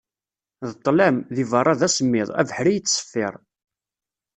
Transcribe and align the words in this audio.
D 0.69 0.71
ṭlam, 0.85 1.15
deg 1.35 1.47
berra 1.51 1.73
d 1.79 1.81
asemmiḍ, 1.87 2.29
abeḥri 2.41 2.71
yettseffir. 2.73 3.33